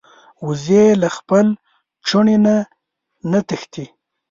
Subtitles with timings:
[0.45, 1.45] وزې له خپل
[2.07, 2.55] چوڼي نه
[3.31, 3.85] نه تښتي